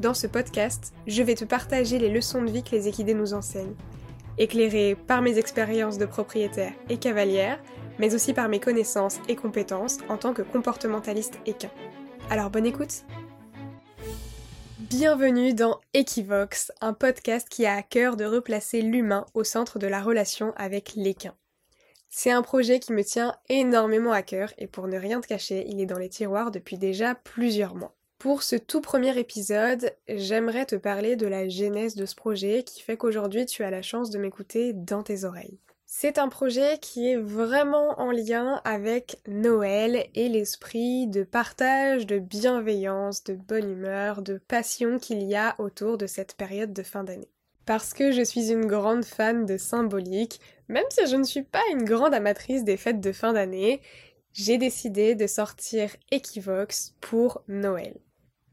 [0.00, 3.34] dans ce podcast, je vais te partager les leçons de vie que les équidés nous
[3.34, 3.74] enseignent,
[4.38, 7.58] éclairées par mes expériences de propriétaire et cavalière,
[7.98, 11.70] mais aussi par mes connaissances et compétences en tant que comportementaliste équin.
[12.30, 13.04] Alors bonne écoute
[14.78, 19.86] Bienvenue dans Equivox, un podcast qui a à cœur de replacer l'humain au centre de
[19.86, 21.34] la relation avec l'équin.
[22.08, 25.64] C'est un projet qui me tient énormément à cœur et pour ne rien te cacher,
[25.66, 27.95] il est dans les tiroirs depuis déjà plusieurs mois.
[28.18, 32.80] Pour ce tout premier épisode, j'aimerais te parler de la genèse de ce projet qui
[32.80, 35.58] fait qu'aujourd'hui tu as la chance de m'écouter dans tes oreilles.
[35.84, 42.18] C'est un projet qui est vraiment en lien avec Noël et l'esprit de partage, de
[42.18, 47.04] bienveillance, de bonne humeur, de passion qu'il y a autour de cette période de fin
[47.04, 47.30] d'année.
[47.66, 51.62] Parce que je suis une grande fan de symbolique, même si je ne suis pas
[51.70, 53.82] une grande amatrice des fêtes de fin d'année,
[54.32, 57.94] j'ai décidé de sortir Equivox pour Noël.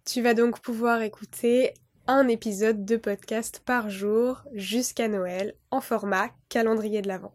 [0.05, 1.73] Tu vas donc pouvoir écouter
[2.07, 7.33] un épisode de podcast par jour jusqu'à Noël en format calendrier de l'Avent.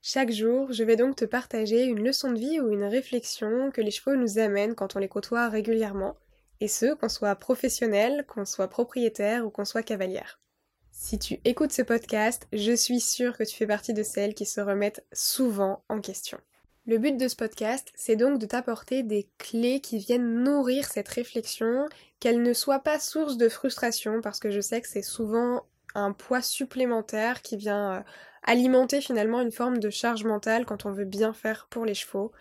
[0.00, 3.80] Chaque jour, je vais donc te partager une leçon de vie ou une réflexion que
[3.80, 6.16] les chevaux nous amènent quand on les côtoie régulièrement,
[6.58, 10.40] et ce, qu'on soit professionnel, qu'on soit propriétaire ou qu'on soit cavalière.
[10.90, 14.44] Si tu écoutes ce podcast, je suis sûre que tu fais partie de celles qui
[14.44, 16.38] se remettent souvent en question.
[16.84, 21.08] Le but de ce podcast, c'est donc de t'apporter des clés qui viennent nourrir cette
[21.08, 21.86] réflexion,
[22.18, 26.12] qu'elle ne soit pas source de frustration, parce que je sais que c'est souvent un
[26.12, 28.00] poids supplémentaire qui vient euh,
[28.42, 32.32] alimenter finalement une forme de charge mentale quand on veut bien faire pour les chevaux.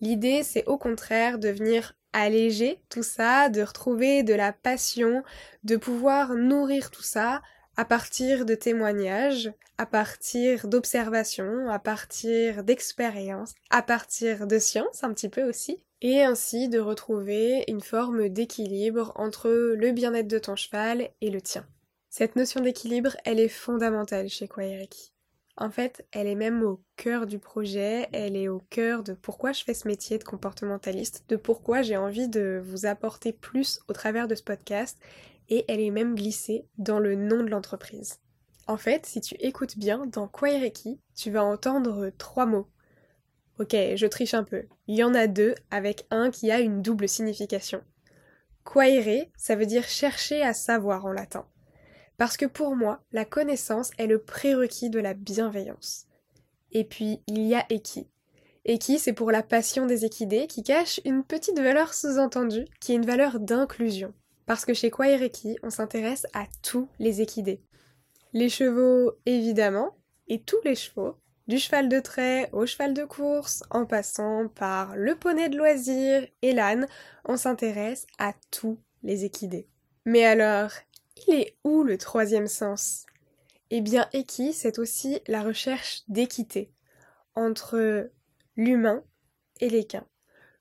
[0.00, 5.22] L'idée, c'est au contraire de venir alléger tout ça, de retrouver de la passion,
[5.64, 7.42] de pouvoir nourrir tout ça
[7.76, 15.12] à partir de témoignages, à partir d'observations, à partir d'expériences, à partir de science un
[15.12, 20.56] petit peu aussi, et ainsi de retrouver une forme d'équilibre entre le bien-être de ton
[20.56, 21.66] cheval et le tien.
[22.10, 25.12] Cette notion d'équilibre, elle est fondamentale chez Kwaireki.
[25.56, 29.52] En fait, elle est même au cœur du projet, elle est au cœur de pourquoi
[29.52, 33.92] je fais ce métier de comportementaliste, de pourquoi j'ai envie de vous apporter plus au
[33.92, 34.98] travers de ce podcast,
[35.50, 38.20] et elle est même glissée dans le nom de l'entreprise.
[38.66, 42.68] En fait, si tu écoutes bien, dans Kwaireki, tu vas entendre trois mots.
[43.58, 44.64] Ok, je triche un peu.
[44.86, 47.82] Il y en a deux, avec un qui a une double signification.
[48.64, 51.46] Quaere, ça veut dire chercher à savoir en latin.
[52.22, 56.06] Parce que pour moi, la connaissance est le prérequis de la bienveillance.
[56.70, 58.06] Et puis, il y a Eki.
[58.64, 62.94] Eki, c'est pour la passion des équidés qui cache une petite valeur sous-entendue, qui est
[62.94, 64.14] une valeur d'inclusion.
[64.46, 67.60] Parce que chez Kwaireki, on s'intéresse à tous les équidés.
[68.32, 69.96] Les chevaux, évidemment,
[70.28, 71.16] et tous les chevaux,
[71.48, 76.24] du cheval de trait au cheval de course, en passant par le poney de loisir
[76.42, 76.86] et l'âne,
[77.24, 79.66] on s'intéresse à tous les équidés.
[80.04, 80.70] Mais alors,
[81.26, 83.06] il est où le troisième sens?
[83.70, 86.72] Eh bien, équi, c'est aussi la recherche d'équité
[87.34, 88.10] entre
[88.56, 89.02] l'humain
[89.60, 90.06] et l'équin.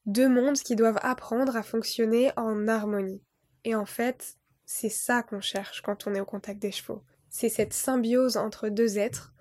[0.05, 3.21] Deux mondes qui doivent apprendre à fonctionner en harmonie.
[3.66, 7.03] Et en fait, c'est ça qu'on cherche quand on est au contact des chevaux.
[7.29, 9.33] C'est cette symbiose entre deux êtres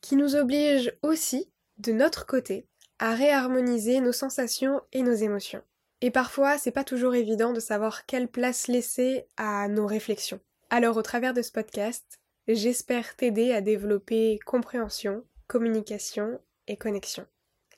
[0.00, 2.66] qui nous oblige aussi, de notre côté,
[2.98, 5.62] à réharmoniser nos sensations et nos émotions.
[6.04, 10.38] Et parfois, c'est pas toujours évident de savoir quelle place laisser à nos réflexions.
[10.68, 17.26] Alors, au travers de ce podcast, j'espère t'aider à développer compréhension, communication et connexion.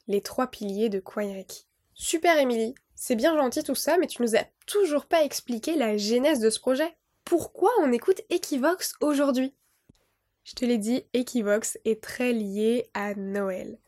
[0.09, 1.69] Les trois piliers de Kwaireki.
[1.94, 5.97] Super Émilie, c'est bien gentil tout ça, mais tu nous as toujours pas expliqué la
[5.97, 6.97] genèse de ce projet.
[7.25, 9.54] Pourquoi on écoute Equivox aujourd'hui?
[10.42, 13.78] Je te l'ai dit, Equivox est très lié à Noël.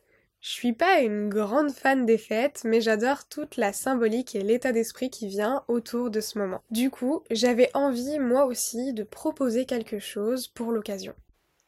[0.40, 4.70] Je suis pas une grande fan des fêtes, mais j'adore toute la symbolique et l'état
[4.70, 6.62] d'esprit qui vient autour de ce moment.
[6.70, 11.14] Du coup, j'avais envie moi aussi de proposer quelque chose pour l'occasion.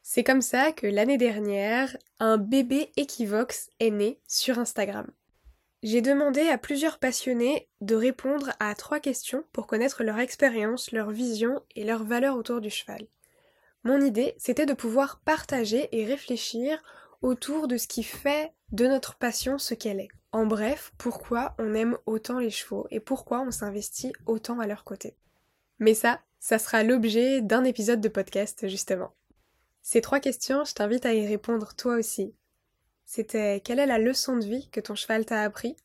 [0.03, 5.07] C'est comme ça que l'année dernière, un bébé Equivox est né sur Instagram.
[5.83, 11.11] J'ai demandé à plusieurs passionnés de répondre à trois questions pour connaître leur expérience, leur
[11.11, 13.07] vision et leurs valeurs autour du cheval.
[13.83, 16.83] Mon idée, c'était de pouvoir partager et réfléchir
[17.23, 20.11] autour de ce qui fait de notre passion ce qu'elle est.
[20.33, 24.85] En bref, pourquoi on aime autant les chevaux et pourquoi on s'investit autant à leur
[24.85, 25.17] côté.
[25.79, 29.13] Mais ça, ça sera l'objet d'un épisode de podcast justement.
[29.83, 32.35] Ces trois questions, je t'invite à y répondre toi aussi.
[33.05, 35.77] C'était quelle est la leçon de vie que ton cheval t'a appris?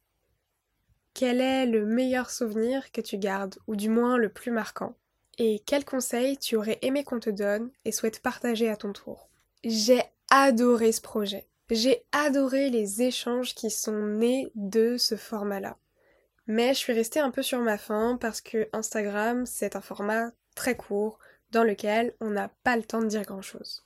[1.16, 4.96] Quel est le meilleur souvenir que tu gardes, ou du moins le plus marquant?
[5.38, 9.30] Et quels conseils tu aurais aimé qu'on te donne et souhaites partager à ton tour?
[9.64, 11.48] J'ai adoré ce projet.
[11.70, 15.78] J'ai adoré les échanges qui sont nés de ce format-là.
[16.48, 20.32] Mais je suis restée un peu sur ma faim parce que Instagram, c'est un format
[20.56, 21.20] très court
[21.52, 23.86] dans lequel on n'a pas le temps de dire grand-chose.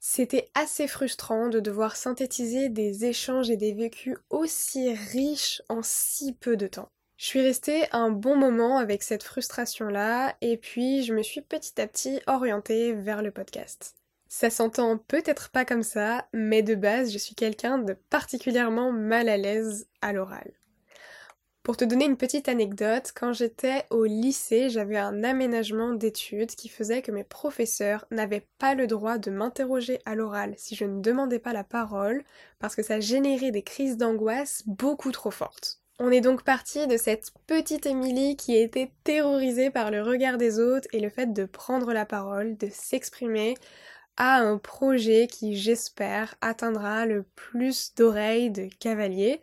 [0.00, 6.32] C'était assez frustrant de devoir synthétiser des échanges et des vécus aussi riches en si
[6.32, 6.88] peu de temps.
[7.16, 11.80] Je suis restée un bon moment avec cette frustration-là et puis je me suis petit
[11.80, 13.97] à petit orientée vers le podcast.
[14.28, 19.28] Ça s'entend peut-être pas comme ça, mais de base, je suis quelqu'un de particulièrement mal
[19.28, 20.52] à l'aise à l'oral.
[21.62, 26.68] Pour te donner une petite anecdote, quand j'étais au lycée, j'avais un aménagement d'études qui
[26.68, 31.02] faisait que mes professeurs n'avaient pas le droit de m'interroger à l'oral si je ne
[31.02, 32.22] demandais pas la parole,
[32.58, 35.82] parce que ça générait des crises d'angoisse beaucoup trop fortes.
[35.98, 40.60] On est donc parti de cette petite Émilie qui était terrorisée par le regard des
[40.60, 43.56] autres et le fait de prendre la parole, de s'exprimer,
[44.18, 49.40] un projet qui, j'espère, atteindra le plus d'oreilles de cavaliers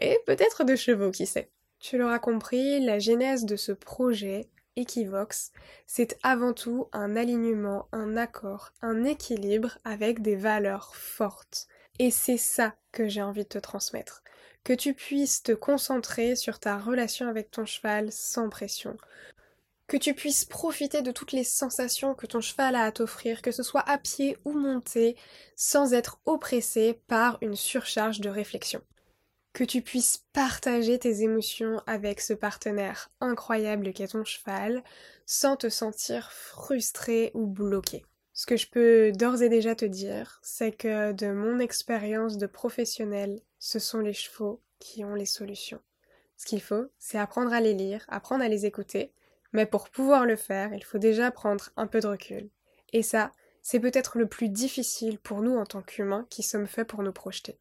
[0.00, 1.50] et peut-être de chevaux, qui sait.
[1.78, 5.52] Tu l'auras compris, la genèse de ce projet, Equivox,
[5.86, 11.66] c'est avant tout un alignement, un accord, un équilibre avec des valeurs fortes.
[11.98, 14.22] Et c'est ça que j'ai envie de te transmettre.
[14.64, 18.96] Que tu puisses te concentrer sur ta relation avec ton cheval sans pression
[19.86, 23.52] que tu puisses profiter de toutes les sensations que ton cheval a à t'offrir, que
[23.52, 25.16] ce soit à pied ou monté,
[25.54, 28.82] sans être oppressé par une surcharge de réflexion.
[29.52, 34.82] Que tu puisses partager tes émotions avec ce partenaire incroyable qu'est ton cheval,
[35.24, 38.04] sans te sentir frustré ou bloqué.
[38.32, 42.46] Ce que je peux d'ores et déjà te dire, c'est que de mon expérience de
[42.46, 45.80] professionnel, ce sont les chevaux qui ont les solutions.
[46.36, 49.14] Ce qu'il faut, c'est apprendre à les lire, apprendre à les écouter,
[49.56, 52.50] mais pour pouvoir le faire, il faut déjà prendre un peu de recul.
[52.92, 53.32] Et ça,
[53.62, 57.10] c'est peut-être le plus difficile pour nous en tant qu'humains qui sommes faits pour nous
[57.10, 57.58] projeter.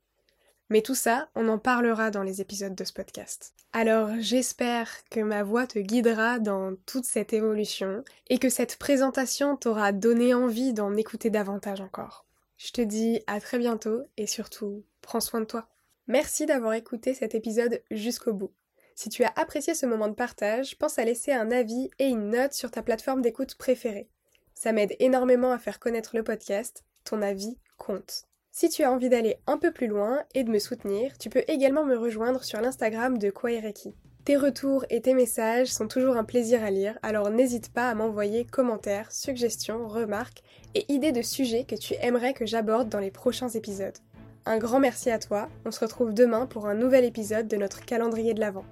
[0.69, 3.53] Mais tout ça, on en parlera dans les épisodes de ce podcast.
[3.71, 9.55] Alors j'espère que ma voix te guidera dans toute cette évolution et que cette présentation
[9.55, 12.25] t'aura donné envie d'en écouter davantage encore.
[12.57, 15.69] Je te dis à très bientôt et surtout, prends soin de toi.
[16.07, 18.51] Merci d'avoir écouté cet épisode jusqu'au bout.
[18.95, 22.29] Si tu as apprécié ce moment de partage, pense à laisser un avis et une
[22.29, 24.07] note sur ta plateforme d'écoute préférée.
[24.53, 28.23] Ça m'aide énormément à faire connaître le podcast, ton avis compte.
[28.51, 31.43] Si tu as envie d'aller un peu plus loin et de me soutenir, tu peux
[31.49, 33.93] également me rejoindre sur l'Instagram de Kwaireki.
[34.23, 37.95] Tes retours et tes messages sont toujours un plaisir à lire, alors n'hésite pas à
[37.95, 40.41] m'envoyer commentaires, suggestions, remarques
[40.73, 43.97] et idées de sujets que tu aimerais que j'aborde dans les prochains épisodes.
[44.45, 47.83] Un grand merci à toi, on se retrouve demain pour un nouvel épisode de notre
[47.83, 48.65] calendrier de l'Avent.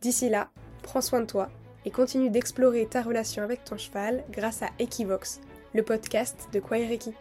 [0.00, 0.48] D'ici là,
[0.82, 1.50] prends soin de toi
[1.84, 5.40] et continue d'explorer ta relation avec ton cheval grâce à Equivox,
[5.74, 7.12] le podcast de Kwaireki.